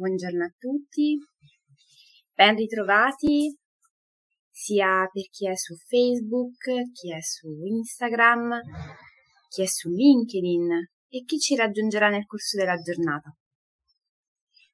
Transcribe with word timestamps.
Buongiorno 0.00 0.44
a 0.44 0.54
tutti, 0.56 1.18
ben 2.32 2.56
ritrovati 2.56 3.54
sia 4.48 5.06
per 5.12 5.28
chi 5.28 5.46
è 5.46 5.54
su 5.54 5.74
Facebook, 5.74 6.90
chi 6.90 7.12
è 7.12 7.20
su 7.20 7.50
Instagram, 7.50 8.62
chi 9.50 9.60
è 9.60 9.66
su 9.66 9.90
LinkedIn 9.90 10.70
e 11.06 11.24
chi 11.26 11.38
ci 11.38 11.54
raggiungerà 11.54 12.08
nel 12.08 12.24
corso 12.24 12.56
della 12.56 12.76
giornata. 12.76 13.30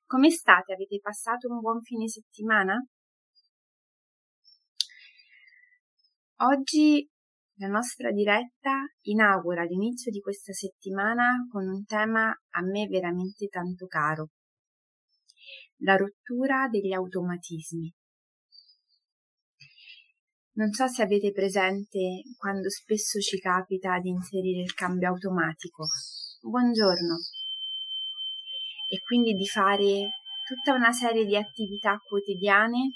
Come 0.05 0.31
state? 0.31 0.75
Avete 0.75 1.01
passato 1.01 1.49
un 1.49 1.59
buon 1.59 1.83
fine 1.83 2.07
settimana? 2.07 2.77
Oggi 6.37 7.05
la 7.57 7.67
nostra 7.67 8.13
diretta 8.13 8.77
inaugura 9.01 9.65
l'inizio 9.65 10.13
di 10.13 10.21
questa 10.21 10.53
settimana 10.53 11.45
con 11.51 11.67
un 11.67 11.85
tema 11.85 12.29
a 12.29 12.63
me 12.63 12.87
veramente 12.87 13.49
tanto 13.49 13.87
caro. 13.87 14.29
La 15.79 15.97
rottura 15.97 16.69
degli 16.69 16.93
automatismi. 16.93 17.93
Non 20.55 20.73
so 20.73 20.87
se 20.89 21.03
avete 21.03 21.33
presente 21.33 22.23
quando 22.39 22.71
spesso 22.71 23.21
ci 23.21 23.39
capita 23.39 23.99
di 23.99 24.09
inserire 24.09 24.63
il 24.63 24.73
cambio 24.73 25.09
automatico. 25.09 25.85
Buongiorno. 26.41 27.17
E 28.89 29.01
quindi 29.03 29.35
di 29.35 29.47
fare 29.47 30.09
tutta 30.47 30.73
una 30.73 30.93
serie 30.93 31.27
di 31.27 31.37
attività 31.37 31.99
quotidiane 31.99 32.95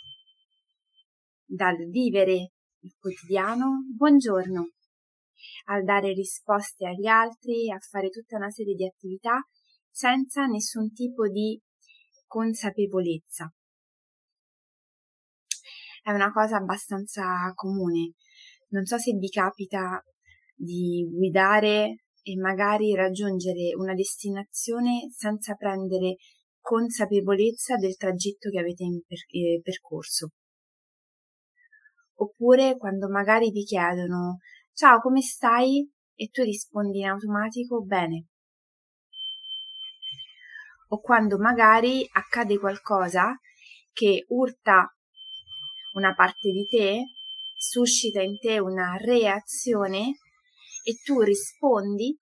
dal 1.45 1.77
vivere 1.91 2.53
il 2.83 2.95
quotidiano, 2.99 3.85
buongiorno, 3.95 4.71
al 5.67 5.85
dare 5.85 6.13
risposte 6.13 6.87
agli 6.87 7.07
altri, 7.07 7.71
a 7.71 7.79
fare 7.79 8.09
tutta 8.09 8.37
una 8.37 8.51
serie 8.51 8.75
di 8.75 8.87
attività 8.87 9.39
senza 9.91 10.47
nessun 10.47 10.93
tipo 10.93 11.29
di 11.29 11.61
consapevolezza. 12.31 13.53
È 16.03 16.13
una 16.13 16.31
cosa 16.31 16.59
abbastanza 16.59 17.53
comune. 17.55 18.13
Non 18.69 18.85
so 18.85 18.99
se 18.99 19.15
vi 19.15 19.29
capita 19.29 20.01
di 20.55 21.09
guidare 21.11 22.05
e 22.23 22.37
magari 22.37 22.95
raggiungere 22.95 23.75
una 23.77 23.95
destinazione 23.95 25.11
senza 25.11 25.55
prendere 25.55 26.19
consapevolezza 26.61 27.75
del 27.77 27.97
tragitto 27.97 28.49
che 28.49 28.61
avete 28.61 28.85
per- 29.09 29.27
eh, 29.31 29.61
percorso 29.61 30.29
oppure 32.21 32.77
quando 32.77 33.09
magari 33.09 33.51
vi 33.51 33.65
chiedono 33.65 34.39
ciao 34.73 35.01
come 35.01 35.23
stai 35.23 35.91
e 36.15 36.29
tu 36.29 36.43
rispondi 36.43 37.01
in 37.01 37.07
automatico 37.07 37.83
bene. 37.83 38.27
O 40.93 41.01
quando 41.01 41.39
magari 41.39 42.07
accade 42.13 42.59
qualcosa 42.59 43.39
che 43.93 44.25
urta 44.29 44.93
una 45.95 46.15
parte 46.15 46.51
di 46.51 46.67
te, 46.67 47.05
suscita 47.57 48.23
in 48.23 48.39
te 48.39 48.59
una 48.59 48.97
reazione 48.97 50.19
e 50.83 50.95
tu 51.05 51.21
rispondi 51.21 52.19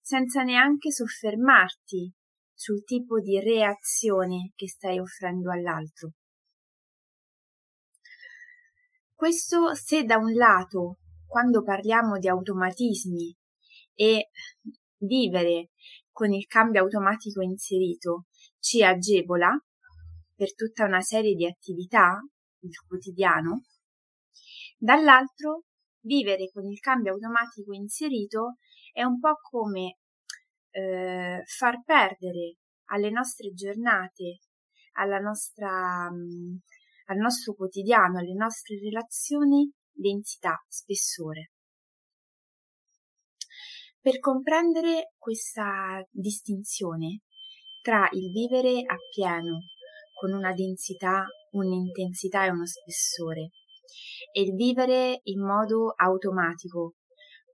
senza 0.00 0.42
neanche 0.42 0.90
soffermarti 0.90 2.12
sul 2.52 2.82
tipo 2.84 3.20
di 3.20 3.38
reazione 3.38 4.52
che 4.56 4.68
stai 4.68 4.98
offrendo 4.98 5.52
all'altro. 5.52 6.14
Questo 9.14 9.74
se 9.74 10.02
da 10.02 10.16
un 10.16 10.32
lato, 10.32 10.98
quando 11.26 11.62
parliamo 11.62 12.18
di 12.18 12.28
automatismi 12.28 13.36
e 13.94 14.30
vivere 15.02 15.70
con 16.10 16.32
il 16.32 16.46
cambio 16.46 16.82
automatico 16.82 17.42
inserito 17.42 18.26
ci 18.58 18.82
agevola 18.82 19.50
per 20.34 20.54
tutta 20.54 20.84
una 20.84 21.00
serie 21.00 21.34
di 21.34 21.46
attività, 21.46 22.20
il 22.60 22.76
quotidiano, 22.86 23.62
dall'altro 24.76 25.64
vivere 26.00 26.50
con 26.50 26.68
il 26.68 26.80
cambio 26.80 27.12
automatico 27.12 27.72
inserito 27.72 28.56
è 28.92 29.02
un 29.04 29.18
po' 29.20 29.38
come 29.40 29.98
eh, 30.70 31.42
far 31.44 31.82
perdere 31.84 32.56
alle 32.86 33.10
nostre 33.10 33.52
giornate, 33.52 34.40
alla 34.92 35.18
nostra 35.18 36.10
mm, 36.10 36.56
al 37.06 37.16
nostro 37.16 37.54
quotidiano, 37.54 38.18
alle 38.18 38.34
nostre 38.34 38.78
relazioni, 38.78 39.70
densità, 39.92 40.62
spessore. 40.68 41.52
Per 44.02 44.18
comprendere 44.18 45.12
questa 45.16 46.04
distinzione 46.10 47.20
tra 47.82 48.08
il 48.10 48.32
vivere 48.32 48.82
appieno, 48.84 49.60
con 50.12 50.32
una 50.32 50.52
densità, 50.52 51.24
un'intensità 51.52 52.44
e 52.44 52.50
uno 52.50 52.66
spessore, 52.66 53.50
e 54.32 54.40
il 54.42 54.56
vivere 54.56 55.20
in 55.22 55.40
modo 55.46 55.92
automatico, 55.94 56.94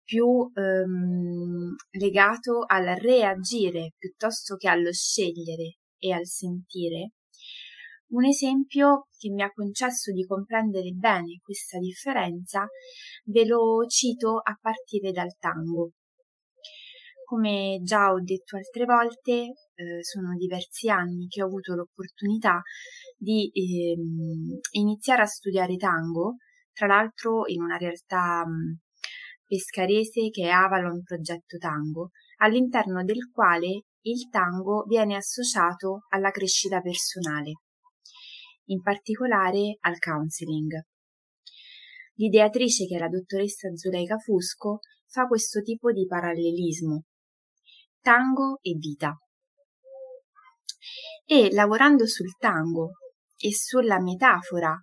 più 0.03 0.51
ehm, 0.55 1.75
legato 1.99 2.65
al 2.67 2.97
reagire 2.99 3.93
piuttosto 3.99 4.57
che 4.57 4.69
allo 4.69 4.91
scegliere 4.91 5.77
e 5.99 6.13
al 6.13 6.25
sentire, 6.25 7.11
un 8.13 8.25
esempio 8.25 9.09
che 9.19 9.29
mi 9.29 9.43
ha 9.43 9.53
concesso 9.53 10.13
di 10.13 10.25
comprendere 10.25 10.93
bene 10.93 11.41
questa 11.43 11.79
differenza 11.79 12.67
ve 13.25 13.45
lo 13.45 13.85
cito 13.87 14.39
a 14.39 14.57
partire 14.59 15.13
dal 15.13 15.37
tango. 15.39 15.91
Come 17.29 17.81
già 17.83 18.11
ho 18.11 18.23
detto 18.23 18.57
altre 18.57 18.87
volte, 18.87 19.33
eh, 19.75 20.03
sono 20.03 20.35
diversi 20.35 20.89
anni 20.89 21.27
che 21.27 21.43
ho 21.43 21.45
avuto 21.45 21.75
l'opportunità 21.75 22.63
di 23.19 23.51
eh, 23.53 23.95
iniziare 24.71 25.21
a 25.21 25.27
studiare 25.27 25.77
tango, 25.77 26.37
tra 26.73 26.87
l'altro 26.87 27.47
in 27.49 27.61
una 27.61 27.77
realtà 27.77 28.47
mh, 28.47 28.79
pescarese 29.45 30.31
che 30.31 30.45
è 30.45 30.49
Avalon 30.49 31.03
Progetto 31.03 31.59
Tango, 31.59 32.13
all'interno 32.39 33.05
del 33.05 33.31
quale 33.31 33.83
il 34.07 34.31
tango 34.31 34.85
viene 34.85 35.15
associato 35.15 36.07
alla 36.09 36.31
crescita 36.31 36.81
personale 36.81 37.61
in 38.69 38.81
particolare 38.81 39.77
al 39.81 39.99
counseling. 39.99 40.81
L'ideatrice, 42.15 42.87
che 42.87 42.97
è 42.97 42.99
la 42.99 43.09
dottoressa 43.09 43.69
Zuleika 43.75 44.17
Fusco, 44.17 44.79
fa 45.05 45.27
questo 45.27 45.61
tipo 45.61 45.93
di 45.93 46.07
parallelismo 46.07 47.03
tango 48.09 48.59
e 48.63 48.75
vita. 48.79 49.15
E 51.27 51.53
lavorando 51.53 52.07
sul 52.07 52.35
tango 52.39 52.93
e 53.37 53.55
sulla 53.55 54.01
metafora 54.01 54.75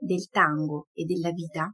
del 0.00 0.30
tango 0.30 0.88
e 0.94 1.04
della 1.04 1.32
vita, 1.32 1.70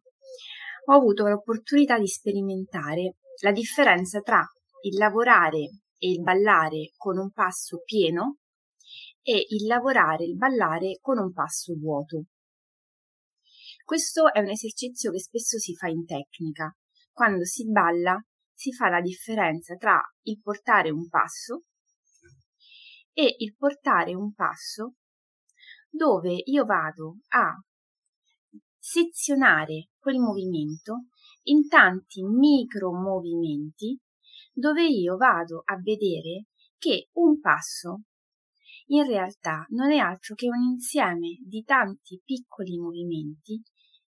ho 0.87 0.93
avuto 0.93 1.29
l'opportunità 1.29 2.01
di 2.01 2.09
sperimentare 2.09 3.19
la 3.43 3.53
differenza 3.53 4.19
tra 4.23 4.45
il 4.83 4.97
lavorare 4.97 5.83
e 5.99 6.11
il 6.11 6.21
ballare 6.21 6.91
con 6.97 7.17
un 7.17 7.31
passo 7.31 7.81
pieno 7.85 8.39
e 9.23 9.47
il 9.51 9.67
lavorare, 9.69 10.25
il 10.25 10.35
ballare 10.35 10.99
con 11.01 11.19
un 11.19 11.33
passo 11.33 11.75
vuoto. 11.75 12.25
Questo 13.85 14.33
è 14.33 14.41
un 14.41 14.49
esercizio 14.49 15.13
che 15.13 15.21
spesso 15.21 15.59
si 15.59 15.77
fa 15.77 15.87
in 15.87 16.05
tecnica. 16.05 16.75
Quando 17.13 17.45
si 17.45 17.71
balla 17.71 18.21
si 18.59 18.73
fa 18.73 18.89
la 18.89 19.01
differenza 19.01 19.77
tra 19.77 20.03
il 20.23 20.41
portare 20.41 20.91
un 20.91 21.09
passo 21.09 21.63
e 23.13 23.37
il 23.39 23.55
portare 23.57 24.17
un 24.17 24.35
passo 24.35 24.97
dove 25.89 26.43
io 26.45 26.65
vado 26.65 27.19
a 27.29 27.55
sezionare 28.77 29.91
quel 29.97 30.19
movimento 30.19 31.07
in 31.45 31.69
tanti 31.69 32.25
micro 32.25 32.93
movimenti 32.93 33.97
dove 34.53 34.89
io 34.89 35.17
vado 35.17 35.63
a 35.65 35.77
vedere 35.81 36.47
che 36.79 37.11
un 37.13 37.39
passo 37.39 38.01
in 38.87 39.07
realtà 39.07 39.67
non 39.69 39.93
è 39.93 39.99
altro 39.99 40.35
che 40.35 40.49
un 40.49 40.63
insieme 40.73 41.39
di 41.47 41.63
tanti 41.63 42.21
piccoli 42.25 42.77
movimenti 42.77 43.63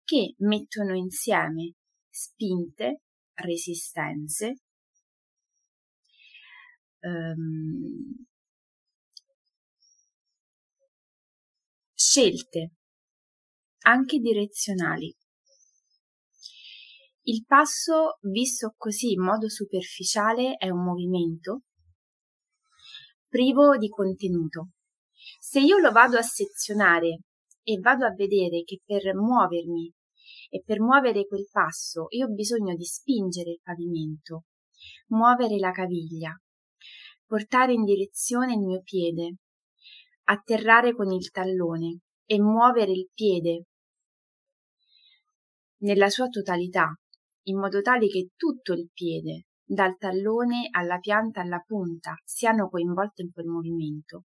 che 0.05 0.37
mettono 0.39 0.95
insieme 0.95 1.73
spinte, 2.09 3.01
resistenze, 3.37 4.55
um, 7.01 8.27
scelte 11.95 12.73
anche 13.87 14.19
direzionali. 14.19 15.15
Il 17.29 17.45
passo, 17.45 18.19
visto 18.23 18.75
così 18.77 19.13
in 19.13 19.23
modo 19.23 19.49
superficiale, 19.49 20.57
è 20.57 20.69
un 20.69 20.85
movimento 20.85 21.63
privo 23.29 23.77
di 23.77 23.89
contenuto. 23.89 24.71
Se 25.41 25.61
io 25.61 25.79
lo 25.79 25.91
vado 25.91 26.17
a 26.17 26.23
sezionare 26.23 27.21
e 27.63 27.79
vado 27.81 28.07
a 28.07 28.15
vedere 28.15 28.63
che 28.63 28.81
per 28.85 29.15
muovermi 29.15 29.93
e 30.49 30.63
per 30.65 30.81
muovere 30.81 31.27
quel 31.27 31.47
passo 31.51 32.07
io 32.11 32.27
ho 32.27 32.33
bisogno 32.33 32.75
di 32.75 32.85
spingere 32.85 33.51
il 33.51 33.61
pavimento, 33.63 34.45
muovere 35.09 35.59
la 35.59 35.71
caviglia, 35.71 36.35
portare 37.25 37.73
in 37.73 37.85
direzione 37.85 38.55
il 38.55 38.61
mio 38.61 38.81
piede, 38.83 39.37
atterrare 40.25 40.95
con 40.95 41.11
il 41.13 41.31
tallone 41.31 42.01
e 42.25 42.41
muovere 42.41 42.93
il 42.93 43.09
piede 43.13 43.67
nella 45.79 46.09
sua 46.09 46.29
totalità, 46.29 46.99
in 47.45 47.59
modo 47.59 47.81
tale 47.81 48.09
che 48.09 48.31
tutto 48.35 48.73
il 48.73 48.91
piede, 48.93 49.47
dal 49.65 49.97
tallone 49.99 50.69
alla 50.71 50.99
pianta 50.99 51.41
alla 51.41 51.61
punta, 51.61 52.15
siano 52.25 52.69
coinvolte 52.69 53.23
in 53.23 53.33
quel 53.33 53.47
movimento. 53.47 54.25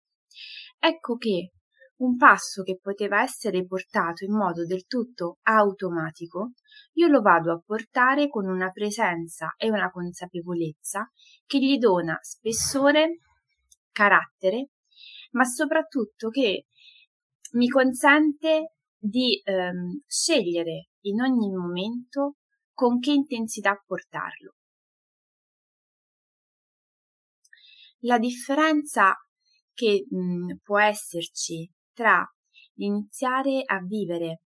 Ecco 0.78 1.16
che 1.16 1.52
un 2.00 2.16
passo 2.16 2.64
che 2.64 2.78
poteva 2.82 3.22
essere 3.22 3.66
portato 3.66 4.24
in 4.24 4.34
modo 4.34 4.66
del 4.66 4.86
tutto 4.86 5.40
automatico, 5.44 6.52
io 6.94 7.08
lo 7.08 7.22
vado 7.22 7.52
a 7.52 7.62
portare 7.64 8.30
con 8.30 8.48
una 8.48 8.72
presenza 8.72 9.54
e 9.58 9.70
una 9.70 9.90
consapevolezza 9.92 11.10
che 11.46 11.60
gli 11.60 11.78
dona 11.78 12.18
spessore, 12.22 13.20
carattere, 13.92 14.70
ma 15.32 15.44
soprattutto 15.44 16.30
che 16.30 16.66
mi 17.54 17.68
consente 17.68 18.74
di 18.98 19.42
ehm, 19.44 20.02
scegliere 20.06 20.90
in 21.02 21.22
ogni 21.22 21.50
momento 21.52 22.36
con 22.74 23.00
che 23.00 23.12
intensità 23.12 23.82
portarlo. 23.86 24.56
La 28.04 28.18
differenza 28.18 29.14
che 29.74 30.06
mh, 30.10 30.56
può 30.64 30.80
esserci 30.80 31.70
tra 32.00 32.26
l'iniziare 32.76 33.62
a 33.66 33.82
vivere 33.82 34.44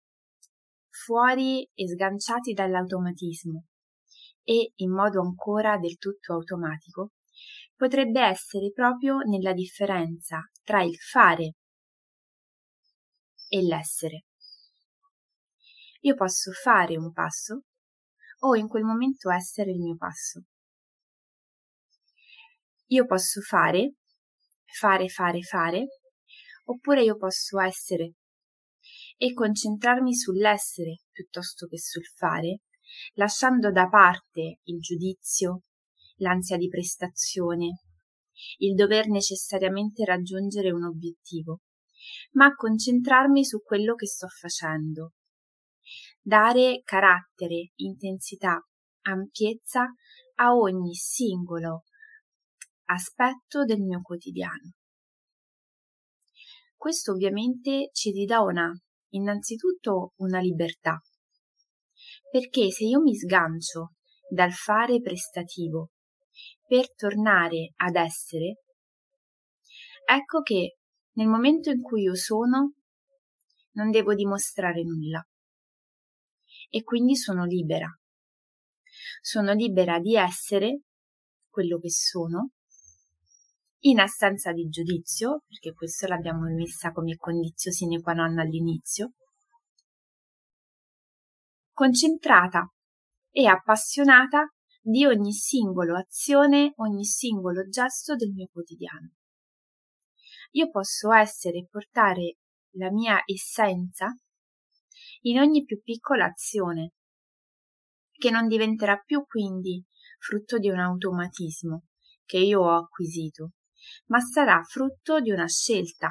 fuori 0.88 1.68
e 1.74 1.86
sganciati 1.86 2.54
dall'automatismo 2.54 3.66
e 4.42 4.72
in 4.76 4.90
modo 4.90 5.20
ancora 5.20 5.76
del 5.76 5.98
tutto 5.98 6.32
automatico 6.32 7.10
potrebbe 7.76 8.22
essere 8.22 8.72
proprio 8.72 9.18
nella 9.18 9.52
differenza 9.52 10.40
tra 10.62 10.82
il 10.82 10.96
fare 10.96 11.56
e 13.50 13.62
l'essere. 13.62 14.24
Io 16.00 16.14
posso 16.14 16.52
fare 16.52 16.96
un 16.96 17.12
passo 17.12 17.64
o 18.44 18.56
in 18.56 18.66
quel 18.66 18.84
momento 18.84 19.30
essere 19.30 19.72
il 19.72 19.78
mio 19.78 19.96
passo. 19.98 20.44
Io 22.86 23.04
posso 23.04 23.42
fare, 23.42 23.96
fare, 24.64 25.08
fare, 25.10 25.42
fare 25.42 25.86
oppure 26.64 27.02
io 27.02 27.16
posso 27.16 27.60
essere 27.60 28.14
e 29.16 29.32
concentrarmi 29.32 30.14
sull'essere 30.14 31.02
piuttosto 31.10 31.66
che 31.66 31.78
sul 31.78 32.04
fare, 32.04 32.62
lasciando 33.14 33.70
da 33.70 33.88
parte 33.88 34.58
il 34.64 34.80
giudizio, 34.80 35.62
l'ansia 36.16 36.56
di 36.56 36.68
prestazione, 36.68 37.82
il 38.58 38.74
dover 38.74 39.08
necessariamente 39.08 40.04
raggiungere 40.04 40.72
un 40.72 40.84
obiettivo, 40.84 41.60
ma 42.32 42.54
concentrarmi 42.54 43.44
su 43.44 43.62
quello 43.62 43.94
che 43.94 44.06
sto 44.06 44.26
facendo. 44.28 45.12
Dare 46.20 46.82
carattere, 46.84 47.72
intensità, 47.76 48.60
ampiezza 49.02 49.86
a 50.36 50.54
ogni 50.54 50.94
singolo 50.94 51.84
aspetto 52.86 53.64
del 53.64 53.80
mio 53.80 54.00
quotidiano. 54.00 54.74
Questo 56.82 57.12
ovviamente 57.12 57.90
ci 57.92 58.10
ridona 58.10 58.68
innanzitutto 59.10 60.14
una 60.16 60.40
libertà, 60.40 61.00
perché 62.28 62.72
se 62.72 62.86
io 62.86 63.00
mi 63.00 63.14
sgancio 63.14 63.92
dal 64.28 64.50
fare 64.50 65.00
prestativo 65.00 65.90
per 66.66 66.92
tornare 66.92 67.74
ad 67.76 67.94
essere, 67.94 68.62
ecco 70.04 70.40
che 70.40 70.78
nel 71.12 71.28
momento 71.28 71.70
in 71.70 71.80
cui 71.80 72.02
io 72.02 72.16
sono 72.16 72.74
non 73.74 73.90
devo 73.92 74.12
dimostrare 74.16 74.82
nulla 74.82 75.24
e 76.68 76.82
quindi 76.82 77.14
sono 77.14 77.44
libera. 77.44 77.86
Sono 79.20 79.52
libera 79.52 80.00
di 80.00 80.16
essere 80.16 80.80
quello 81.48 81.78
che 81.78 81.90
sono 81.90 82.54
in 83.84 83.98
assenza 83.98 84.52
di 84.52 84.68
giudizio, 84.68 85.42
perché 85.48 85.72
questo 85.72 86.06
l'abbiamo 86.06 86.42
messa 86.54 86.92
come 86.92 87.16
condizio 87.16 87.72
sine 87.72 88.00
qua 88.00 88.12
non 88.12 88.38
all'inizio, 88.38 89.14
concentrata 91.72 92.72
e 93.30 93.46
appassionata 93.46 94.52
di 94.80 95.04
ogni 95.04 95.32
singolo 95.32 95.96
azione, 95.96 96.72
ogni 96.76 97.04
singolo 97.04 97.66
gesto 97.68 98.14
del 98.14 98.30
mio 98.30 98.48
quotidiano. 98.52 99.12
Io 100.52 100.70
posso 100.70 101.12
essere 101.12 101.58
e 101.58 101.66
portare 101.68 102.36
la 102.76 102.90
mia 102.90 103.22
essenza 103.24 104.14
in 105.22 105.38
ogni 105.38 105.64
più 105.64 105.80
piccola 105.82 106.26
azione, 106.26 106.92
che 108.12 108.30
non 108.30 108.46
diventerà 108.46 108.96
più 108.98 109.24
quindi 109.24 109.84
frutto 110.18 110.58
di 110.58 110.68
un 110.68 110.78
automatismo 110.78 111.86
che 112.24 112.38
io 112.38 112.60
ho 112.60 112.76
acquisito, 112.76 113.52
ma 114.06 114.20
sarà 114.20 114.62
frutto 114.62 115.20
di 115.20 115.30
una 115.30 115.48
scelta, 115.48 116.08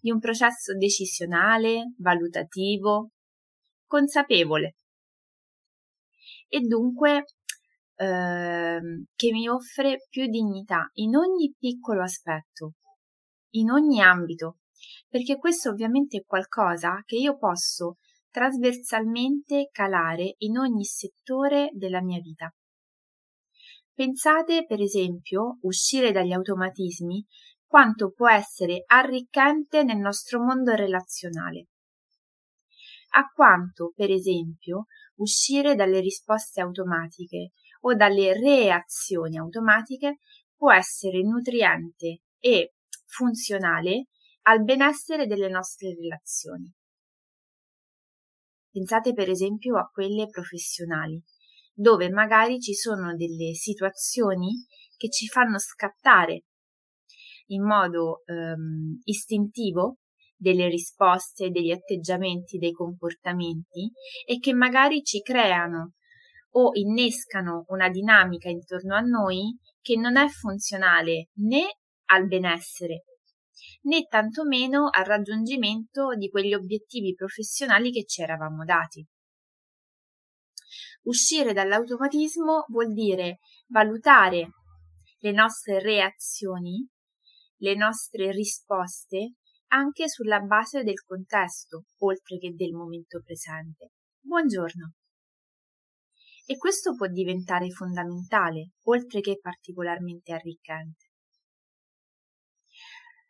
di 0.00 0.10
un 0.10 0.18
processo 0.18 0.76
decisionale, 0.76 1.94
valutativo, 1.98 3.10
consapevole 3.86 4.76
e 6.48 6.60
dunque 6.60 7.24
eh, 7.96 8.80
che 9.14 9.32
mi 9.32 9.48
offre 9.48 10.06
più 10.08 10.26
dignità 10.26 10.88
in 10.94 11.16
ogni 11.16 11.54
piccolo 11.58 12.02
aspetto, 12.02 12.74
in 13.54 13.70
ogni 13.70 14.00
ambito, 14.00 14.58
perché 15.08 15.36
questo 15.36 15.70
ovviamente 15.70 16.18
è 16.18 16.24
qualcosa 16.24 17.02
che 17.04 17.16
io 17.16 17.36
posso 17.36 17.96
trasversalmente 18.30 19.68
calare 19.70 20.34
in 20.38 20.58
ogni 20.58 20.84
settore 20.84 21.70
della 21.72 22.02
mia 22.02 22.20
vita. 22.20 22.52
Pensate, 23.94 24.66
per 24.66 24.80
esempio, 24.80 25.58
uscire 25.62 26.10
dagli 26.10 26.32
automatismi 26.32 27.24
quanto 27.64 28.10
può 28.10 28.28
essere 28.28 28.82
arricchente 28.86 29.84
nel 29.84 29.98
nostro 29.98 30.42
mondo 30.42 30.74
relazionale. 30.74 31.68
A 33.10 33.30
quanto, 33.32 33.92
per 33.94 34.10
esempio, 34.10 34.86
uscire 35.16 35.76
dalle 35.76 36.00
risposte 36.00 36.60
automatiche 36.60 37.52
o 37.82 37.94
dalle 37.94 38.32
reazioni 38.32 39.38
automatiche 39.38 40.18
può 40.56 40.72
essere 40.72 41.22
nutriente 41.22 42.22
e 42.40 42.74
funzionale 43.06 44.08
al 44.42 44.64
benessere 44.64 45.26
delle 45.26 45.48
nostre 45.48 45.94
relazioni. 45.94 46.72
Pensate 48.70 49.12
per 49.12 49.30
esempio 49.30 49.78
a 49.78 49.88
quelle 49.88 50.26
professionali 50.26 51.22
dove 51.74 52.08
magari 52.08 52.60
ci 52.60 52.72
sono 52.74 53.14
delle 53.16 53.54
situazioni 53.54 54.64
che 54.96 55.10
ci 55.10 55.26
fanno 55.26 55.58
scattare 55.58 56.44
in 57.48 57.64
modo 57.64 58.22
ehm, 58.26 59.00
istintivo 59.04 59.98
delle 60.36 60.68
risposte, 60.68 61.50
degli 61.50 61.70
atteggiamenti, 61.70 62.58
dei 62.58 62.72
comportamenti 62.72 63.90
e 64.26 64.38
che 64.38 64.52
magari 64.52 65.02
ci 65.02 65.20
creano 65.20 65.94
o 66.56 66.70
innescano 66.74 67.64
una 67.68 67.88
dinamica 67.88 68.48
intorno 68.48 68.94
a 68.94 69.00
noi 69.00 69.58
che 69.80 69.96
non 69.96 70.16
è 70.16 70.28
funzionale 70.28 71.28
né 71.34 71.78
al 72.06 72.26
benessere 72.26 73.04
né 73.82 74.06
tantomeno 74.08 74.88
al 74.90 75.04
raggiungimento 75.04 76.14
di 76.16 76.28
quegli 76.28 76.54
obiettivi 76.54 77.14
professionali 77.14 77.90
che 77.90 78.04
ci 78.04 78.22
eravamo 78.22 78.64
dati. 78.64 79.06
Uscire 81.04 81.52
dall'automatismo 81.52 82.64
vuol 82.68 82.94
dire 82.94 83.40
valutare 83.66 84.52
le 85.18 85.32
nostre 85.32 85.78
reazioni, 85.80 86.88
le 87.56 87.74
nostre 87.74 88.30
risposte 88.30 89.34
anche 89.68 90.08
sulla 90.08 90.40
base 90.40 90.82
del 90.82 91.02
contesto, 91.04 91.84
oltre 91.98 92.38
che 92.38 92.54
del 92.54 92.72
momento 92.72 93.20
presente. 93.22 93.90
Buongiorno. 94.20 94.94
E 96.46 96.56
questo 96.56 96.94
può 96.94 97.06
diventare 97.06 97.68
fondamentale, 97.70 98.70
oltre 98.84 99.20
che 99.20 99.38
particolarmente 99.40 100.32
arricchente. 100.32 101.10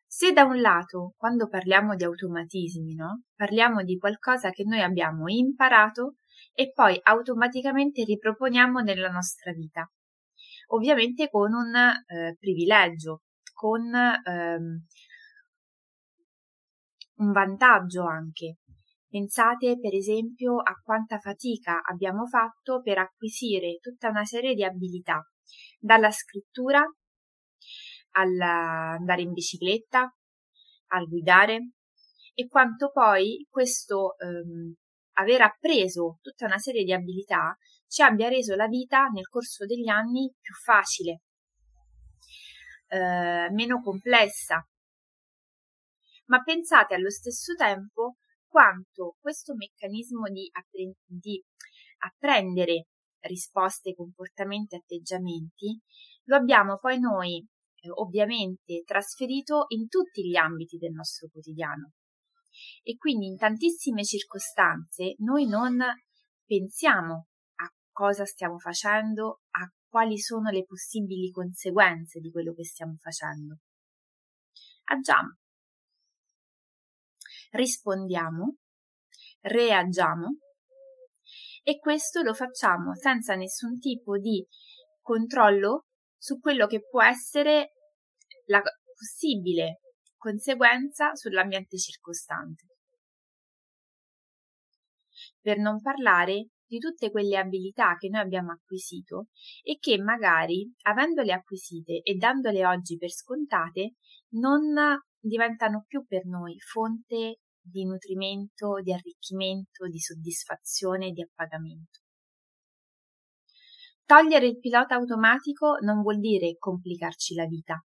Se 0.06 0.32
da 0.32 0.44
un 0.44 0.60
lato, 0.60 1.14
quando 1.16 1.48
parliamo 1.48 1.96
di 1.96 2.04
automatismi, 2.04 2.94
no? 2.94 3.24
parliamo 3.34 3.82
di 3.82 3.96
qualcosa 3.96 4.50
che 4.50 4.62
noi 4.62 4.80
abbiamo 4.80 5.28
imparato 5.28 6.18
e 6.54 6.73
poi 6.73 6.99
automaticamente 7.02 8.04
riproponiamo 8.04 8.80
nella 8.80 9.11
nostra 9.11 9.52
vita. 9.52 9.90
Ovviamente 10.68 11.28
con 11.28 11.52
un 11.52 11.75
eh, 11.75 12.37
privilegio, 12.38 13.23
con 13.52 13.92
ehm, 13.94 14.84
un 17.16 17.32
vantaggio 17.32 18.06
anche. 18.06 18.58
Pensate 19.08 19.78
per 19.78 19.94
esempio 19.94 20.56
a 20.56 20.75
quanta 20.82 21.18
fatica 21.18 21.82
abbiamo 21.82 22.26
fatto 22.26 22.80
per 22.80 22.99
acquisire 22.99 23.78
tutta 23.80 24.08
una 24.08 24.25
serie 24.25 24.54
di 24.54 24.64
abilità, 24.64 25.23
dalla 25.78 26.11
scrittura 26.11 26.82
all'andare 28.16 29.23
in 29.23 29.32
bicicletta, 29.32 30.12
al 30.88 31.06
guidare 31.06 31.70
e 32.34 32.49
quanto 32.49 32.90
poi 32.90 33.46
questo 33.49 34.16
ehm, 34.18 34.75
aver 35.14 35.42
appreso 35.42 36.18
tutta 36.23 36.47
una 36.47 36.59
serie 36.59 36.85
di 36.85 36.92
abilità 36.92 37.56
ci 37.87 38.02
abbia 38.02 38.28
reso 38.28 38.54
la 38.54 38.66
vita 38.66 39.06
nel 39.06 39.28
corso 39.28 39.66
degli 39.66 39.88
anni 39.88 40.33
più 40.40 40.54
facile, 40.54 41.23
eh, 42.88 43.49
meno 43.50 43.80
complessa. 43.80 44.66
Ma 46.26 46.42
pensate 46.42 46.94
allo 46.94 47.11
stesso 47.11 47.54
tempo 47.54 48.16
quanto 48.49 49.16
questo 49.21 49.54
meccanismo 49.54 50.28
di, 50.28 50.49
appre- 50.52 50.97
di 51.04 51.42
apprendere 51.99 52.87
risposte, 53.21 53.94
comportamenti, 53.94 54.76
atteggiamenti, 54.76 55.78
lo 56.25 56.37
abbiamo 56.37 56.78
poi 56.78 56.99
noi 56.99 57.37
eh, 57.37 57.90
ovviamente 57.90 58.83
trasferito 58.85 59.66
in 59.68 59.88
tutti 59.88 60.26
gli 60.26 60.37
ambiti 60.37 60.78
del 60.78 60.92
nostro 60.92 61.28
quotidiano. 61.30 61.92
E 62.82 62.96
quindi 62.96 63.26
in 63.26 63.37
tantissime 63.37 64.04
circostanze 64.04 65.14
noi 65.18 65.46
non 65.46 65.78
pensiamo 66.44 67.28
a 67.56 67.73
cosa 67.90 68.25
stiamo 68.25 68.58
facendo, 68.58 69.42
a 69.50 69.70
quali 69.88 70.18
sono 70.18 70.50
le 70.50 70.64
possibili 70.64 71.30
conseguenze 71.30 72.20
di 72.20 72.30
quello 72.30 72.52
che 72.52 72.64
stiamo 72.64 72.96
facendo. 73.00 73.58
Agiamo. 74.84 75.38
Rispondiamo, 77.52 78.56
reagiamo 79.42 80.38
e 81.62 81.78
questo 81.78 82.23
lo 82.23 82.34
facciamo 82.34 82.94
senza 82.94 83.34
nessun 83.37 83.78
tipo 83.78 84.18
di 84.18 84.44
controllo 85.00 85.87
su 86.18 86.38
quello 86.40 86.66
che 86.66 86.87
può 86.87 87.02
essere 87.02 87.75
la 88.46 88.61
possibile 88.61 89.80
conseguenza 90.24 91.14
sull'ambiente 91.14 91.76
circostante. 91.76 92.64
Per 95.38 95.58
non 95.58 95.82
parlare 95.82 96.48
di 96.66 96.78
tutte 96.78 97.10
quelle 97.10 97.36
abilità 97.36 97.94
che 97.98 98.08
noi 98.08 98.22
abbiamo 98.22 98.52
acquisito 98.52 99.26
e 99.62 99.76
che 99.78 99.98
magari, 99.98 100.72
avendole 100.84 101.30
acquisite 101.30 102.00
e 102.00 102.14
dandole 102.14 102.64
oggi 102.64 102.96
per 102.96 103.10
scontate, 103.10 103.96
non 104.36 104.72
diventano 105.20 105.84
più 105.86 106.06
per 106.06 106.24
noi 106.24 106.58
fonte 106.58 107.40
di 107.60 107.84
nutrimento, 107.84 108.80
di 108.80 108.94
arricchimento, 108.94 109.86
di 109.88 109.98
soddisfazione 109.98 111.10
di 111.10 111.20
appagamento. 111.20 112.00
Togliere 114.06 114.46
il 114.46 114.58
pilota 114.58 114.94
automatico 114.94 115.76
non 115.82 116.00
vuol 116.00 116.18
dire 116.18 116.56
complicarci 116.56 117.34
la 117.34 117.44
vita, 117.44 117.84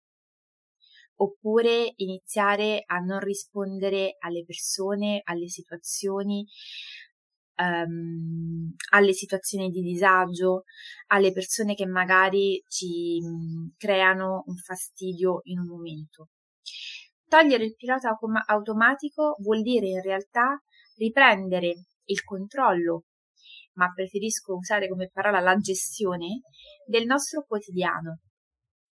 oppure 1.21 1.93
iniziare 1.97 2.83
a 2.87 2.99
non 2.99 3.21
rispondere 3.21 4.17
alle 4.19 4.45
persone, 4.45 5.21
alle 5.25 5.49
situazioni, 5.49 6.45
um, 7.57 8.75
alle 8.91 9.13
situazioni 9.13 9.71
di 9.71 9.83
disagio, 9.83 10.65
alle 11.09 11.33
persone 11.33 11.75
che 11.75 11.87
magari 11.87 12.63
ci 12.69 13.19
um, 13.23 13.73
creano 13.77 14.45
un 14.47 14.57
fastidio 14.57 15.41
in 15.45 15.61
un 15.61 15.67
momento. 15.67 16.29
Togliere 17.27 17.65
il 17.65 17.75
pilota 17.75 18.17
automatico 18.47 19.37
vuol 19.41 19.63
dire 19.63 19.89
in 19.89 20.01
realtà 20.01 20.63
riprendere 20.97 21.85
il 22.05 22.25
controllo, 22.25 23.05
ma 23.75 23.93
preferisco 23.93 24.55
usare 24.55 24.89
come 24.89 25.11
parola 25.13 25.41
la 25.41 25.57
gestione, 25.57 26.41
del 26.87 27.05
nostro 27.05 27.45
quotidiano, 27.47 28.21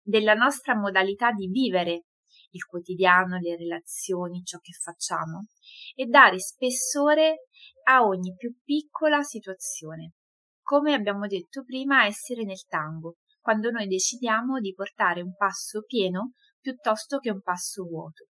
della 0.02 0.34
nostra 0.34 0.76
modalità 0.76 1.32
di 1.32 1.48
vivere 1.48 2.06
il 2.54 2.66
quotidiano, 2.66 3.38
le 3.38 3.56
relazioni, 3.56 4.44
ciò 4.44 4.58
che 4.60 4.72
facciamo 4.72 5.48
e 5.96 6.06
dare 6.06 6.40
spessore 6.40 7.48
a 7.84 8.04
ogni 8.04 8.34
più 8.36 8.56
piccola 8.64 9.22
situazione. 9.22 10.14
Come 10.62 10.94
abbiamo 10.94 11.28
detto 11.28 11.64
prima, 11.64 12.06
essere 12.06 12.44
nel 12.44 12.66
tango, 12.66 13.18
quando 13.42 13.70
noi 13.70 13.88
decidiamo 13.88 14.60
di 14.60 14.74
portare 14.74 15.22
un 15.22 15.36
passo 15.36 15.84
pieno 15.84 16.34
piuttosto 16.60 17.20
che 17.20 17.30
un 17.30 17.42
passo 17.42 17.84
vuoto. 17.84 18.28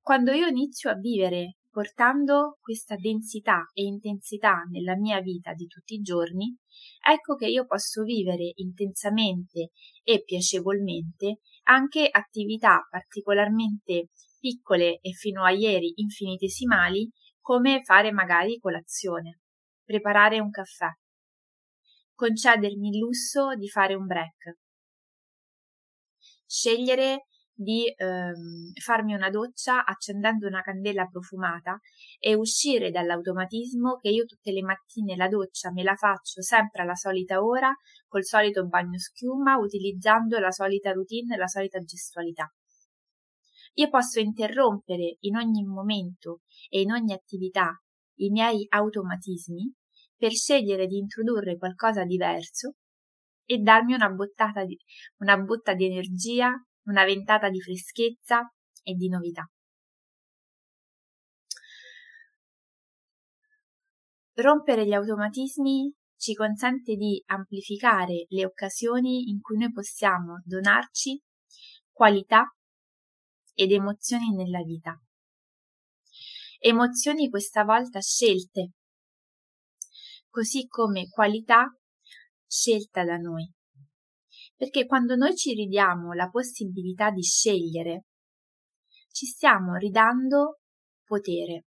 Quando 0.00 0.32
io 0.32 0.46
inizio 0.46 0.90
a 0.90 0.96
vivere 0.96 1.56
portando 1.70 2.58
questa 2.60 2.96
densità 2.96 3.64
e 3.72 3.84
intensità 3.84 4.64
nella 4.70 4.94
mia 4.94 5.20
vita 5.22 5.54
di 5.54 5.66
tutti 5.66 5.94
i 5.94 6.02
giorni, 6.02 6.54
ecco 7.00 7.34
che 7.34 7.46
io 7.46 7.64
posso 7.64 8.02
vivere 8.02 8.52
intensamente 8.56 9.70
e 10.02 10.22
piacevolmente 10.22 11.38
anche 11.64 12.08
attività 12.10 12.86
particolarmente 12.90 14.08
piccole 14.38 14.98
e 15.00 15.12
fino 15.12 15.44
a 15.44 15.50
ieri 15.50 15.92
infinitesimali 15.96 17.10
come 17.40 17.82
fare 17.84 18.12
magari 18.12 18.58
colazione, 18.58 19.40
preparare 19.84 20.40
un 20.40 20.50
caffè, 20.50 20.88
concedermi 22.14 22.88
il 22.88 22.98
lusso 22.98 23.54
di 23.54 23.68
fare 23.68 23.94
un 23.94 24.06
break, 24.06 24.58
scegliere 26.46 27.26
di 27.54 27.92
ehm, 27.96 28.72
farmi 28.82 29.14
una 29.14 29.30
doccia 29.30 29.84
accendendo 29.84 30.46
una 30.46 30.62
candela 30.62 31.06
profumata 31.06 31.78
e 32.18 32.34
uscire 32.34 32.90
dall'automatismo 32.90 33.96
che 33.96 34.08
io 34.08 34.24
tutte 34.24 34.52
le 34.52 34.62
mattine 34.62 35.16
la 35.16 35.28
doccia 35.28 35.70
me 35.70 35.82
la 35.82 35.94
faccio 35.94 36.42
sempre 36.42 36.82
alla 36.82 36.94
solita 36.94 37.42
ora, 37.42 37.72
col 38.08 38.24
solito 38.24 38.66
bagno 38.66 38.98
schiuma, 38.98 39.58
utilizzando 39.58 40.38
la 40.38 40.50
solita 40.50 40.92
routine 40.92 41.36
la 41.36 41.46
solita 41.46 41.78
gestualità. 41.80 42.52
Io 43.74 43.88
posso 43.88 44.20
interrompere 44.20 45.16
in 45.20 45.36
ogni 45.36 45.64
momento 45.64 46.40
e 46.68 46.80
in 46.82 46.92
ogni 46.92 47.14
attività 47.14 47.72
i 48.16 48.30
miei 48.30 48.66
automatismi 48.68 49.72
per 50.16 50.32
scegliere 50.32 50.86
di 50.86 50.98
introdurre 50.98 51.56
qualcosa 51.56 52.04
diverso 52.04 52.74
e 53.44 53.58
darmi 53.58 53.94
una, 53.94 54.14
di, 54.66 54.78
una 55.18 55.38
botta 55.38 55.74
di 55.74 55.86
energia 55.86 56.50
una 56.84 57.04
ventata 57.04 57.48
di 57.48 57.60
freschezza 57.60 58.52
e 58.82 58.94
di 58.94 59.08
novità. 59.08 59.48
Rompere 64.34 64.86
gli 64.86 64.92
automatismi 64.92 65.92
ci 66.16 66.34
consente 66.34 66.94
di 66.94 67.22
amplificare 67.26 68.26
le 68.28 68.46
occasioni 68.46 69.28
in 69.28 69.40
cui 69.40 69.58
noi 69.58 69.72
possiamo 69.72 70.40
donarci 70.44 71.20
qualità 71.90 72.54
ed 73.54 73.72
emozioni 73.72 74.34
nella 74.34 74.62
vita. 74.62 74.98
Emozioni 76.58 77.28
questa 77.28 77.64
volta 77.64 78.00
scelte, 78.00 78.70
così 80.28 80.66
come 80.66 81.08
qualità 81.08 81.66
scelta 82.46 83.04
da 83.04 83.16
noi 83.16 83.52
perché 84.62 84.86
quando 84.86 85.16
noi 85.16 85.34
ci 85.34 85.54
ridiamo 85.54 86.12
la 86.12 86.28
possibilità 86.28 87.10
di 87.10 87.22
scegliere, 87.24 88.04
ci 89.10 89.26
stiamo 89.26 89.74
ridando 89.74 90.60
potere. 91.04 91.64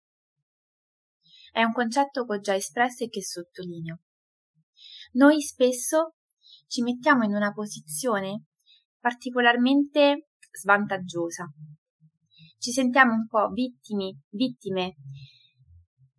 È 1.52 1.64
un 1.64 1.72
concetto 1.72 2.24
che 2.24 2.36
ho 2.36 2.40
già 2.40 2.54
espresso 2.54 3.04
e 3.04 3.10
che 3.10 3.24
sottolineo. 3.24 4.02
Noi 5.14 5.42
spesso 5.42 6.18
ci 6.68 6.84
mettiamo 6.84 7.24
in 7.24 7.34
una 7.34 7.52
posizione 7.52 8.44
particolarmente 9.00 10.28
svantaggiosa. 10.52 11.52
Ci 12.60 12.72
sentiamo 12.72 13.14
un 13.14 13.26
po' 13.26 13.50
vittimi, 13.50 14.16
vittime 14.30 14.98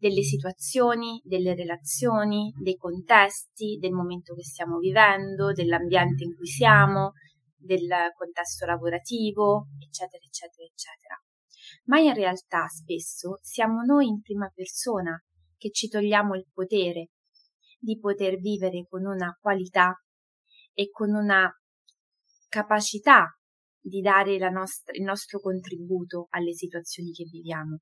delle 0.05 0.23
situazioni, 0.23 1.19
delle 1.25 1.55
relazioni, 1.55 2.53
dei 2.61 2.77
contesti, 2.77 3.79
del 3.81 3.93
momento 3.93 4.35
che 4.35 4.43
stiamo 4.43 4.77
vivendo, 4.77 5.53
dell'ambiente 5.53 6.25
in 6.25 6.37
cui 6.37 6.47
siamo, 6.47 7.13
del 7.57 7.89
contesto 8.15 8.67
lavorativo, 8.67 9.69
eccetera, 9.79 10.23
eccetera, 10.23 10.63
eccetera. 10.63 11.15
Ma 11.85 12.01
in 12.01 12.13
realtà 12.13 12.67
spesso 12.67 13.39
siamo 13.41 13.83
noi 13.83 14.09
in 14.09 14.21
prima 14.21 14.51
persona 14.55 15.19
che 15.57 15.71
ci 15.71 15.89
togliamo 15.89 16.35
il 16.35 16.49
potere 16.53 17.13
di 17.79 17.99
poter 17.99 18.37
vivere 18.37 18.85
con 18.87 19.07
una 19.07 19.35
qualità 19.41 19.95
e 20.75 20.91
con 20.91 21.15
una 21.15 21.51
capacità 22.51 23.39
di 23.81 24.03
dare 24.03 24.37
nostra, 24.51 24.93
il 24.93 25.03
nostro 25.03 25.41
contributo 25.41 26.27
alle 26.29 26.53
situazioni 26.53 27.11
che 27.11 27.25
viviamo 27.25 27.81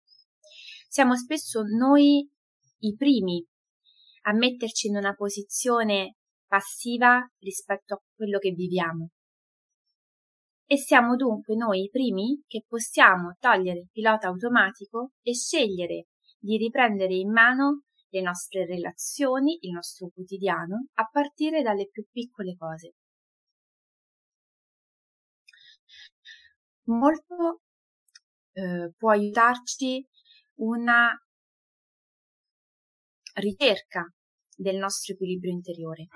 siamo 0.92 1.16
spesso 1.16 1.62
noi 1.62 2.30
i 2.80 2.94
primi 2.94 3.42
a 4.24 4.34
metterci 4.34 4.88
in 4.88 4.96
una 4.96 5.14
posizione 5.14 6.16
passiva 6.46 7.26
rispetto 7.38 7.94
a 7.94 8.02
quello 8.14 8.38
che 8.38 8.50
viviamo. 8.50 9.08
E 10.66 10.76
siamo 10.76 11.16
dunque 11.16 11.56
noi 11.56 11.84
i 11.84 11.88
primi 11.88 12.42
che 12.46 12.66
possiamo 12.68 13.36
togliere 13.40 13.78
il 13.78 13.88
pilota 13.90 14.26
automatico 14.26 15.12
e 15.22 15.32
scegliere 15.34 16.08
di 16.38 16.58
riprendere 16.58 17.14
in 17.14 17.32
mano 17.32 17.84
le 18.10 18.20
nostre 18.20 18.66
relazioni, 18.66 19.56
il 19.62 19.72
nostro 19.72 20.10
quotidiano, 20.12 20.88
a 20.98 21.08
partire 21.10 21.62
dalle 21.62 21.88
più 21.88 22.04
piccole 22.10 22.54
cose. 22.54 22.92
Molto 26.84 27.62
eh, 28.52 28.92
può 28.98 29.08
aiutarci 29.08 30.06
una 30.62 31.10
ricerca 33.34 34.04
del 34.54 34.76
nostro 34.76 35.14
equilibrio 35.14 35.52
interiore, 35.52 36.06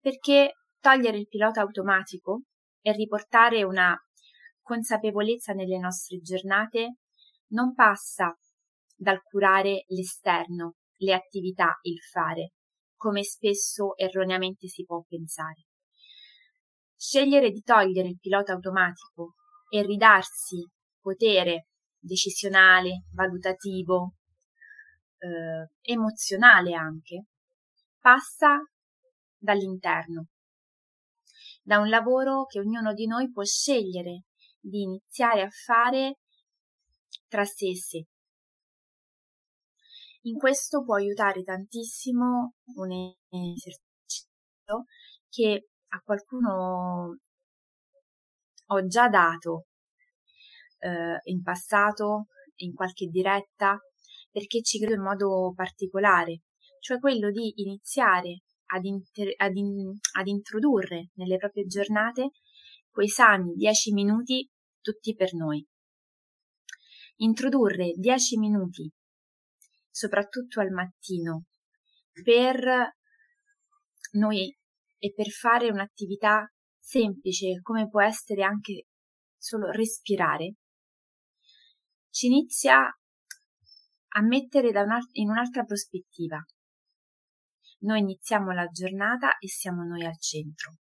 perché 0.00 0.52
togliere 0.80 1.18
il 1.18 1.28
pilota 1.28 1.60
automatico 1.60 2.42
e 2.80 2.92
riportare 2.92 3.62
una 3.62 3.94
consapevolezza 4.62 5.52
nelle 5.52 5.78
nostre 5.78 6.18
giornate 6.20 6.98
non 7.48 7.74
passa 7.74 8.34
dal 8.96 9.20
curare 9.22 9.84
l'esterno, 9.88 10.76
le 10.98 11.12
attività, 11.12 11.78
il 11.82 12.00
fare, 12.00 12.52
come 12.96 13.22
spesso 13.22 13.96
erroneamente 13.96 14.66
si 14.68 14.84
può 14.84 15.02
pensare. 15.06 15.66
Scegliere 16.96 17.50
di 17.50 17.60
togliere 17.60 18.08
il 18.08 18.18
pilota 18.18 18.52
automatico 18.52 19.34
e 19.68 19.82
ridarsi 19.82 20.66
potere 21.00 21.66
decisionale, 22.04 23.04
valutativo, 23.12 24.16
eh, 25.18 25.70
emozionale 25.80 26.74
anche, 26.74 27.26
passa 27.98 28.62
dall'interno, 29.36 30.26
da 31.62 31.78
un 31.78 31.88
lavoro 31.88 32.44
che 32.44 32.60
ognuno 32.60 32.92
di 32.92 33.06
noi 33.06 33.30
può 33.30 33.42
scegliere 33.42 34.24
di 34.60 34.82
iniziare 34.82 35.42
a 35.42 35.48
fare 35.50 36.18
tra 37.26 37.44
sé 37.44 37.68
e 37.68 37.76
sé. 37.76 38.06
In 40.26 40.36
questo 40.38 40.82
può 40.84 40.96
aiutare 40.96 41.42
tantissimo 41.42 42.54
un 42.76 43.14
esercizio 43.28 44.84
che 45.28 45.68
a 45.88 46.00
qualcuno 46.00 47.18
ho 48.66 48.86
già 48.86 49.08
dato 49.08 49.66
eh, 50.84 51.18
in 51.30 51.42
passato, 51.42 52.26
in 52.56 52.74
qualche 52.74 53.06
diretta, 53.06 53.78
perché 54.30 54.62
ci 54.62 54.78
credo 54.78 54.94
in 54.94 55.02
modo 55.02 55.52
particolare, 55.54 56.42
cioè 56.80 56.98
quello 56.98 57.30
di 57.30 57.52
iniziare 57.62 58.42
ad, 58.66 58.84
inter- 58.84 59.34
ad, 59.36 59.56
in- 59.56 59.96
ad 60.18 60.26
introdurre 60.26 61.10
nelle 61.14 61.36
proprie 61.36 61.66
giornate 61.66 62.32
quei 62.90 63.08
sani 63.08 63.54
dieci 63.54 63.92
minuti 63.92 64.48
tutti 64.80 65.14
per 65.14 65.34
noi. 65.34 65.66
Introdurre 67.16 67.92
dieci 67.96 68.36
minuti, 68.36 68.90
soprattutto 69.88 70.60
al 70.60 70.70
mattino, 70.70 71.46
per 72.22 72.94
noi 74.12 74.56
e 74.98 75.12
per 75.12 75.28
fare 75.28 75.70
un'attività 75.70 76.46
semplice 76.78 77.60
come 77.62 77.88
può 77.88 78.02
essere 78.02 78.42
anche 78.42 78.86
solo 79.36 79.70
respirare, 79.70 80.56
ci 82.14 82.26
inizia 82.26 82.86
a 82.86 84.22
mettere 84.22 84.70
in 85.14 85.28
un'altra 85.28 85.64
prospettiva. 85.64 86.40
Noi 87.80 87.98
iniziamo 87.98 88.52
la 88.52 88.66
giornata 88.66 89.36
e 89.38 89.48
siamo 89.48 89.82
noi 89.82 90.04
al 90.04 90.16
centro. 90.20 90.76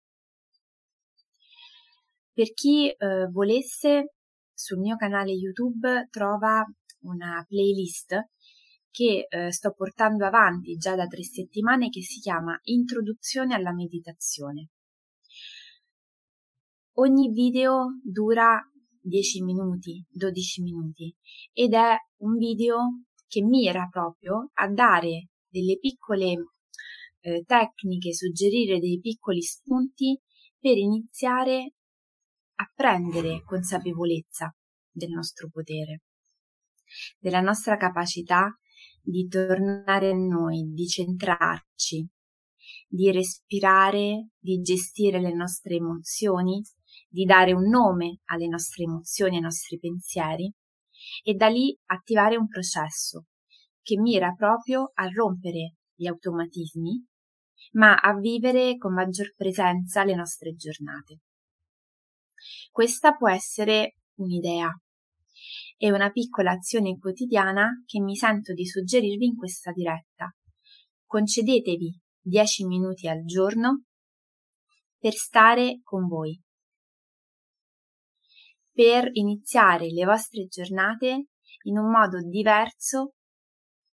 Per 2.31 2.53
chi 2.53 2.87
eh, 2.87 3.27
volesse, 3.31 4.13
sul 4.53 4.77
mio 4.77 4.95
canale 4.95 5.31
YouTube 5.31 6.07
trova 6.11 6.63
una 6.99 7.43
playlist 7.47 8.15
che 8.91 9.25
eh, 9.27 9.51
sto 9.51 9.73
portando 9.73 10.27
avanti 10.27 10.75
già 10.75 10.95
da 10.95 11.07
tre 11.07 11.23
settimane 11.23 11.89
che 11.89 12.03
si 12.03 12.19
chiama 12.19 12.59
Introduzione 12.65 13.55
alla 13.55 13.73
meditazione. 13.73 14.69
Ogni 16.97 17.31
video 17.31 17.99
dura 18.03 18.63
10 19.03 19.43
minuti, 19.43 20.03
12 20.09 20.61
minuti. 20.61 21.15
Ed 21.51 21.73
è 21.73 21.95
un 22.21 22.37
video 22.37 23.03
che 23.27 23.41
mira 23.41 23.87
proprio 23.91 24.51
a 24.53 24.69
dare 24.69 25.29
delle 25.47 25.77
piccole 25.77 26.33
eh, 27.19 27.43
tecniche, 27.45 28.13
suggerire 28.13 28.79
dei 28.79 28.99
piccoli 28.99 29.41
spunti 29.41 30.19
per 30.59 30.77
iniziare 30.77 31.73
a 32.55 32.71
prendere 32.73 33.43
consapevolezza 33.43 34.55
del 34.89 35.09
nostro 35.09 35.49
potere, 35.49 36.03
della 37.19 37.41
nostra 37.41 37.75
capacità 37.75 38.57
di 39.01 39.27
tornare 39.27 40.11
a 40.11 40.15
noi, 40.15 40.71
di 40.73 40.87
centrarci, 40.87 42.07
di 42.87 43.11
respirare, 43.11 44.29
di 44.39 44.61
gestire 44.61 45.19
le 45.19 45.33
nostre 45.33 45.75
emozioni, 45.75 46.61
di 47.09 47.25
dare 47.25 47.53
un 47.53 47.67
nome 47.69 48.19
alle 48.25 48.47
nostre 48.47 48.83
emozioni, 48.83 49.35
ai 49.35 49.41
nostri 49.41 49.77
pensieri 49.79 50.51
e 51.23 51.33
da 51.33 51.47
lì 51.47 51.77
attivare 51.85 52.37
un 52.37 52.47
processo 52.47 53.27
che 53.81 53.97
mira 53.99 54.33
proprio 54.33 54.91
a 54.93 55.07
rompere 55.07 55.75
gli 55.93 56.07
automatismi, 56.07 57.05
ma 57.73 57.95
a 57.95 58.17
vivere 58.17 58.77
con 58.77 58.93
maggior 58.93 59.33
presenza 59.35 60.03
le 60.03 60.15
nostre 60.15 60.55
giornate. 60.55 61.19
Questa 62.71 63.13
può 63.15 63.29
essere 63.29 63.97
un'idea 64.15 64.69
e 65.77 65.91
una 65.91 66.11
piccola 66.11 66.51
azione 66.51 66.97
quotidiana 66.97 67.83
che 67.85 67.99
mi 67.99 68.15
sento 68.15 68.53
di 68.53 68.65
suggerirvi 68.65 69.25
in 69.25 69.35
questa 69.35 69.71
diretta. 69.71 70.33
Concedetevi 71.05 71.99
10 72.21 72.65
minuti 72.65 73.07
al 73.07 73.23
giorno 73.25 73.83
per 74.97 75.13
stare 75.13 75.81
con 75.83 76.07
voi, 76.07 76.41
per 78.73 79.09
iniziare 79.13 79.87
le 79.91 80.03
vostre 80.03 80.47
giornate 80.47 81.27
in 81.65 81.77
un 81.77 81.89
modo 81.89 82.19
diverso 82.21 83.13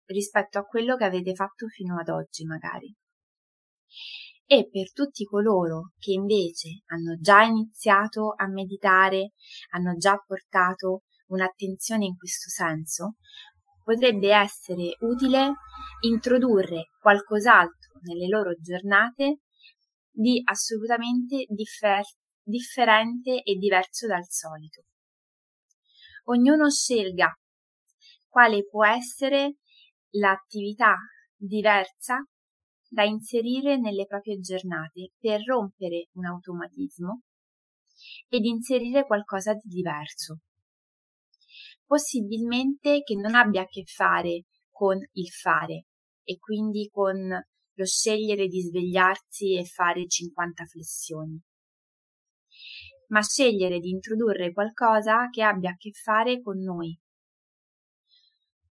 rispetto 0.06 0.58
a 0.58 0.64
quello 0.64 0.96
che 0.96 1.04
avete 1.04 1.34
fatto 1.34 1.68
fino 1.68 1.98
ad 1.98 2.08
oggi 2.08 2.44
magari. 2.44 2.92
E 4.46 4.68
per 4.68 4.92
tutti 4.92 5.24
coloro 5.24 5.92
che 5.98 6.12
invece 6.12 6.82
hanno 6.86 7.16
già 7.20 7.42
iniziato 7.42 8.34
a 8.36 8.48
meditare, 8.48 9.34
hanno 9.70 9.96
già 9.96 10.16
portato 10.26 11.02
un'attenzione 11.26 12.06
in 12.06 12.16
questo 12.16 12.48
senso, 12.48 13.14
potrebbe 13.84 14.32
essere 14.32 14.96
utile 15.00 15.52
introdurre 16.00 16.90
qualcos'altro 17.00 18.00
nelle 18.02 18.26
loro 18.26 18.54
giornate 18.60 19.40
di 20.10 20.40
assolutamente 20.44 21.44
differ- 21.48 22.18
differente 22.42 23.42
e 23.42 23.54
diverso 23.56 24.06
dal 24.06 24.26
solito. 24.28 24.84
Ognuno 26.24 26.70
scelga 26.70 27.32
quale 28.28 28.64
può 28.64 28.84
essere 28.86 29.56
l'attività 30.10 30.94
diversa 31.36 32.24
da 32.88 33.04
inserire 33.04 33.78
nelle 33.78 34.06
proprie 34.06 34.40
giornate 34.40 35.12
per 35.18 35.44
rompere 35.44 36.08
un 36.12 36.26
automatismo 36.26 37.22
ed 38.28 38.44
inserire 38.44 39.04
qualcosa 39.06 39.54
di 39.54 39.68
diverso. 39.68 40.40
Possibilmente 41.84 43.02
che 43.02 43.14
non 43.14 43.34
abbia 43.34 43.62
a 43.62 43.66
che 43.66 43.84
fare 43.84 44.44
con 44.70 44.98
il 45.12 45.28
fare 45.28 45.86
e 46.24 46.38
quindi 46.38 46.88
con 46.90 47.16
lo 47.80 47.84
scegliere 47.84 48.46
di 48.46 48.60
svegliarsi 48.60 49.56
e 49.56 49.64
fare 49.64 50.06
50 50.06 50.64
flessioni, 50.64 51.40
ma 53.10 53.22
scegliere 53.22 53.78
di 53.78 53.90
introdurre 53.90 54.52
qualcosa 54.52 55.28
che 55.30 55.42
abbia 55.42 55.70
a 55.70 55.76
che 55.76 55.90
fare 55.92 56.40
con 56.40 56.58
noi. 56.58 56.98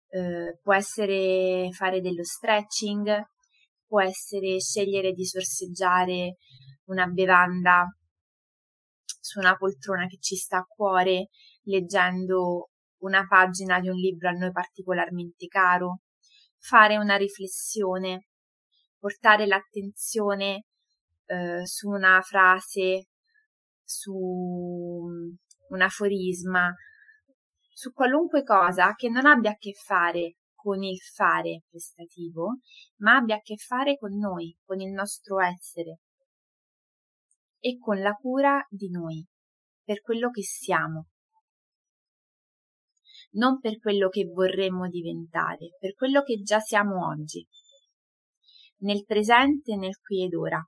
Eh, 0.10 0.60
può 0.62 0.74
essere 0.74 1.70
fare 1.72 2.02
dello 2.02 2.24
stretching, 2.24 3.24
può 3.86 4.02
essere 4.02 4.60
scegliere 4.60 5.12
di 5.14 5.26
sorseggiare 5.26 6.38
una 6.86 7.06
bevanda 7.08 7.86
su 9.20 9.40
una 9.40 9.56
poltrona 9.56 10.08
che 10.08 10.18
ci 10.20 10.36
sta 10.36 10.58
a 10.58 10.66
cuore, 10.68 11.30
leggendo 11.64 12.72
una 13.04 13.26
pagina 13.28 13.80
di 13.80 13.90
un 13.90 13.96
libro 13.96 14.30
a 14.30 14.34
noi 14.34 14.52
particolarmente 14.52 15.48
caro, 15.48 16.02
fare 16.58 16.98
una 16.98 17.16
riflessione, 17.16 18.28
portare 18.98 19.46
l'attenzione 19.46 20.66
eh, 21.26 21.66
su 21.66 21.90
una 21.90 22.22
frase, 22.22 23.10
su 23.84 24.14
un 24.14 25.82
aforisma, 25.82 26.74
su 27.74 27.92
qualunque 27.92 28.44
cosa 28.44 28.94
che 28.96 29.10
non 29.10 29.26
abbia 29.26 29.52
a 29.52 29.58
che 29.58 29.74
fare 29.74 30.38
con 30.54 30.82
il 30.84 31.00
fare 31.00 31.64
prestativo, 31.70 32.60
ma 32.98 33.18
abbia 33.18 33.36
a 33.36 33.42
che 33.42 33.58
fare 33.58 33.98
con 33.98 34.18
noi, 34.18 34.56
con 34.64 34.80
il 34.80 34.92
nostro 34.92 35.42
essere 35.42 36.00
e 37.60 37.78
con 37.78 38.00
la 38.00 38.14
cura 38.14 38.66
di 38.70 38.90
noi, 38.90 39.26
per 39.84 40.02
quello 40.02 40.30
che 40.30 40.44
siamo. 40.44 41.08
Non 43.32 43.60
per 43.60 43.80
quello 43.80 44.10
che 44.10 44.26
vorremmo 44.26 44.88
diventare, 44.88 45.76
per 45.80 45.96
quello 45.96 46.22
che 46.22 46.42
già 46.42 46.60
siamo 46.60 47.08
oggi, 47.08 47.46
nel 48.80 49.04
presente 49.06 49.76
nel 49.76 49.98
qui 50.00 50.24
ed 50.24 50.36
ora. 50.36 50.62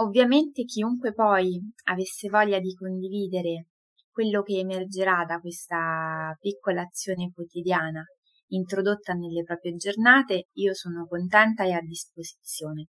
Ovviamente 0.00 0.64
chiunque 0.64 1.12
poi 1.12 1.60
avesse 1.84 2.28
voglia 2.28 2.60
di 2.60 2.74
condividere 2.74 3.66
quello 4.10 4.42
che 4.42 4.58
emergerà 4.58 5.24
da 5.24 5.40
questa 5.40 6.36
piccola 6.40 6.82
azione 6.82 7.30
quotidiana 7.32 8.04
introdotta 8.48 9.12
nelle 9.12 9.42
proprie 9.42 9.76
giornate, 9.76 10.48
io 10.54 10.74
sono 10.74 11.06
contenta 11.06 11.64
e 11.64 11.72
a 11.72 11.80
disposizione. 11.80 12.88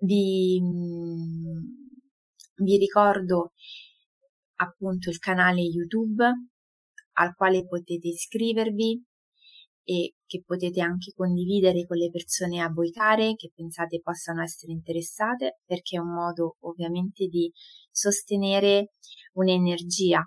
Vi, 0.00 0.60
mm, 0.62 2.64
vi 2.64 2.76
ricordo 2.76 3.52
appunto 4.56 5.10
il 5.10 5.18
canale 5.18 5.60
YouTube 5.62 6.24
al 7.14 7.34
quale 7.34 7.66
potete 7.66 8.08
iscrivervi 8.08 9.04
e 9.82 10.14
che 10.28 10.42
potete 10.44 10.82
anche 10.82 11.12
condividere 11.16 11.86
con 11.86 11.96
le 11.96 12.10
persone 12.10 12.60
a 12.60 12.68
voi 12.68 12.90
care 12.92 13.34
che 13.34 13.50
pensate 13.52 14.00
possano 14.00 14.42
essere 14.42 14.72
interessate 14.72 15.60
perché 15.64 15.96
è 15.96 16.00
un 16.00 16.12
modo 16.12 16.56
ovviamente 16.60 17.26
di 17.26 17.50
sostenere 17.90 18.92
un'energia 19.32 20.22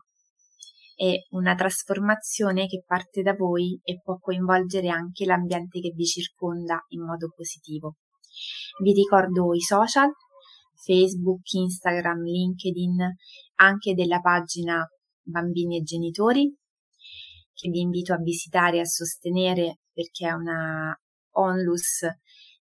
e 0.96 1.28
una 1.30 1.54
trasformazione 1.56 2.66
che 2.66 2.84
parte 2.86 3.22
da 3.22 3.34
voi 3.34 3.80
e 3.84 4.02
può 4.02 4.18
coinvolgere 4.18 4.90
anche 4.90 5.26
l'ambiente 5.26 5.80
che 5.80 5.92
vi 5.96 6.06
circonda 6.06 6.84
in 6.90 7.04
modo 7.04 7.32
positivo. 7.36 7.98
Vi 8.84 8.94
ricordo 8.94 9.54
i 9.54 9.62
social, 9.62 10.10
Facebook, 10.84 11.42
Instagram, 11.54 12.24
LinkedIn, 12.24 12.98
anche 13.56 13.94
della 13.94 14.20
pagina 14.20 14.84
Bambini 15.24 15.78
e 15.78 15.84
Genitori, 15.84 16.52
che 17.54 17.70
vi 17.70 17.82
invito 17.82 18.14
a 18.14 18.18
visitare 18.18 18.78
e 18.78 18.82
a 18.82 18.86
sostenere 18.86 19.81
perché 19.94 20.28
è 20.28 20.32
una 20.32 20.98
onlus 21.34 22.06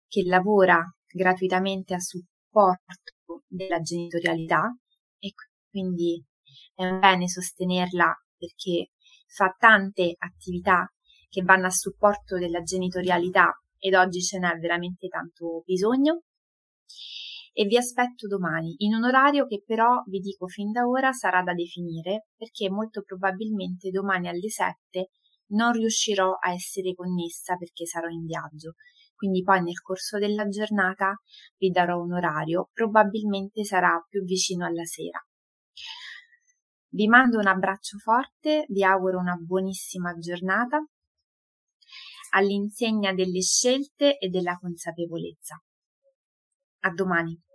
che 0.07 0.23
lavora 0.25 0.83
gratuitamente 1.07 1.95
a 1.95 2.01
supporto 2.01 3.45
della 3.47 3.81
genitorialità 3.81 4.77
e 5.19 5.33
quindi 5.71 6.25
è 6.75 6.87
un 6.87 6.99
bene 6.99 7.29
sostenerla 7.29 8.15
perché 8.37 8.91
fa 9.27 9.55
tante 9.59 10.15
attività 10.19 10.91
che 11.29 11.43
vanno 11.43 11.67
a 11.67 11.71
supporto 11.71 12.39
della 12.39 12.63
genitorialità 12.63 13.53
ed 13.79 13.95
oggi 13.95 14.21
ce 14.21 14.39
n'è 14.39 14.57
veramente 14.59 15.09
tanto 15.09 15.63
bisogno. 15.65 16.23
E 17.53 17.65
vi 17.65 17.77
aspetto 17.77 18.29
domani 18.29 18.77
in 18.79 18.95
un 18.95 19.05
orario 19.05 19.47
che 19.47 19.63
però 19.67 20.03
vi 20.07 20.21
dico 20.21 20.47
fin 20.47 20.71
da 20.71 20.87
ora 20.87 21.13
sarà 21.13 21.43
da 21.43 21.55
definire 21.55 22.29
perché 22.37 22.71
molto 22.71 23.03
probabilmente 23.03 23.91
domani 23.91 24.29
alle 24.29 24.49
7 24.49 25.11
non 25.49 25.73
riuscirò 25.73 26.33
a 26.33 26.53
essere 26.53 26.95
connessa 26.95 27.57
perché 27.57 27.87
sarò 27.87 28.09
in 28.09 28.25
viaggio. 28.25 28.75
Quindi 29.15 29.43
poi 29.43 29.63
nel 29.63 29.81
corso 29.81 30.19
della 30.19 30.47
giornata 30.49 31.21
vi 31.57 31.71
darò 31.71 32.01
un 32.01 32.13
orario, 32.13 32.71
probabilmente 32.73 33.65
sarà 33.65 34.05
più 34.09 34.23
vicino 34.23 34.65
alla 34.65 34.85
sera. 34.85 35.19
Vi 36.91 37.07
mando 37.07 37.39
un 37.39 37.47
abbraccio 37.47 37.99
forte, 37.99 38.65
vi 38.69 38.85
auguro 38.85 39.19
una 39.19 39.35
buonissima 39.35 40.17
giornata 40.19 40.83
all'insegna 42.31 43.13
delle 43.13 43.41
scelte 43.41 44.19
e 44.19 44.29
della 44.29 44.57
consapevolezza. 44.57 45.61
A 46.81 46.91
domani. 46.91 47.48